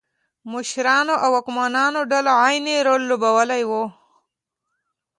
مشرانو 0.51 1.15
او 1.23 1.29
واکمنو 1.35 2.01
ډلو 2.11 2.31
عین 2.43 2.65
رول 2.87 3.01
لوباوه. 3.09 3.83